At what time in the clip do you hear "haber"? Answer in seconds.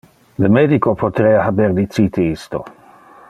1.51-1.75